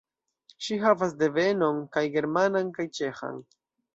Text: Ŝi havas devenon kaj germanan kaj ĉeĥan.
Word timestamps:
Ŝi 0.67 0.77
havas 0.83 1.13
devenon 1.19 1.83
kaj 1.97 2.03
germanan 2.17 2.75
kaj 2.79 2.89
ĉeĥan. 3.01 3.39